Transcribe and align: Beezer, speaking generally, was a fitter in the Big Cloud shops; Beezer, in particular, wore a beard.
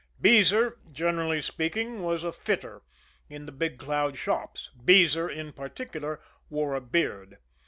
Beezer, 0.19 0.79
speaking 0.93 0.93
generally, 0.95 1.99
was 2.03 2.23
a 2.23 2.31
fitter 2.31 2.81
in 3.29 3.45
the 3.45 3.51
Big 3.51 3.77
Cloud 3.77 4.17
shops; 4.17 4.71
Beezer, 4.83 5.29
in 5.29 5.53
particular, 5.53 6.19
wore 6.49 6.73
a 6.73 6.81
beard. 6.81 7.37